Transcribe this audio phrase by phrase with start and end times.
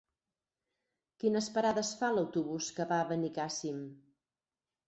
[1.25, 3.85] Quines parades fa l'autobús que va a Benicàssim?